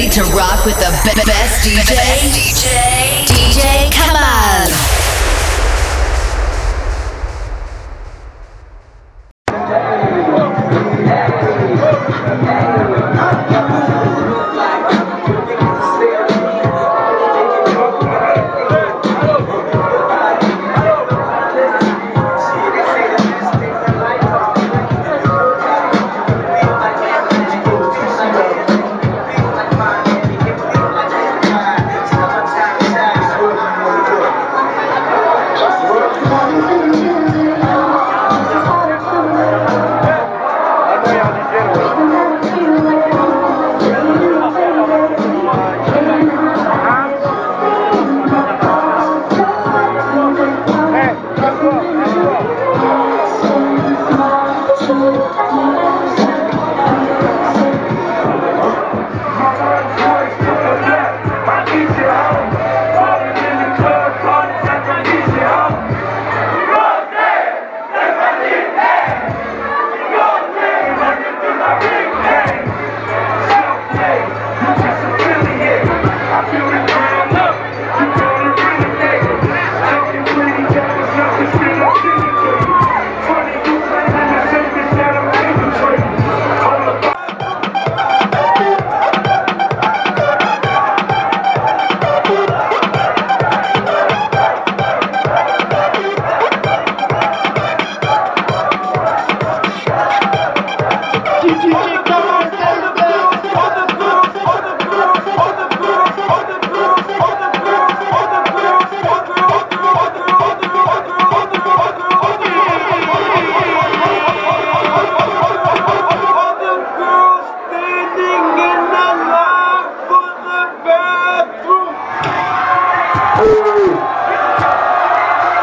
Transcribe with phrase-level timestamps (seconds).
[0.00, 1.94] ready to rock with the be- best DJ?
[1.94, 3.26] Best DJ?
[3.26, 4.99] DJ, come on.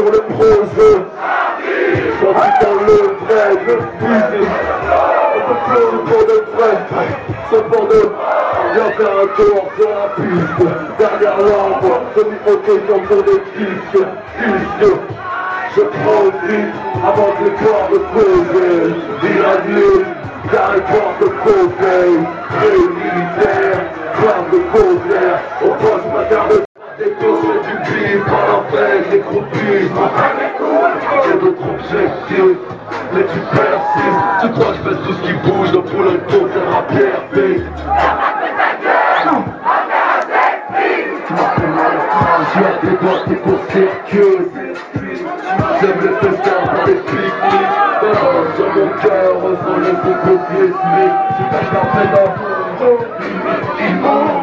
[0.00, 0.96] sur le projet.
[2.20, 4.48] Choisis dans le vrai, le fusil.
[5.36, 6.74] On peut pleurer pour de vrai,
[7.50, 8.00] sans pour de
[8.72, 10.62] Viens faire un tour sur la piste,
[10.96, 14.06] derrière l'arbre, je demi-rotation pour des disques,
[14.38, 14.96] disques.
[15.74, 16.74] Je transite
[17.04, 18.94] avant que le corps me pose,
[19.24, 19.56] il a
[20.52, 21.60] car le corps se pose.
[31.24, 32.62] J'ai d'autres objectifs,
[33.12, 34.26] mais tu persistes.
[34.40, 37.36] Tu crois que je fais tout ce qui bouge, pour le coup, c'est un PRP
[42.52, 44.42] Tu as des doigts, t'es pour circuit.
[45.80, 46.64] J'aime les festins
[48.56, 49.32] sur mon cœur,
[51.36, 52.30] Tu pêches hein.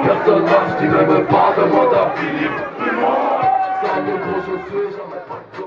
[0.06, 2.67] Personne marche, tu n'aimes pas, demande
[4.70, 5.67] Here's on my it.